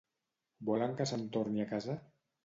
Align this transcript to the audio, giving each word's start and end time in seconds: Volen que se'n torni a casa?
Volen 0.69 0.95
que 1.01 1.05
se'n 1.11 1.25
torni 1.35 1.61
a 1.65 1.67
casa? 1.75 1.99